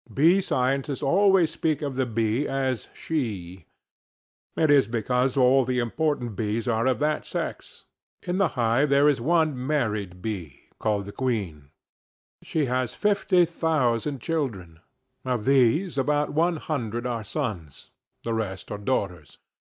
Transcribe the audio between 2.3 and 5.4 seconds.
as she. It is because